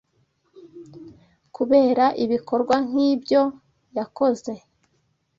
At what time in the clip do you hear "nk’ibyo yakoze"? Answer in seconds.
2.87-4.51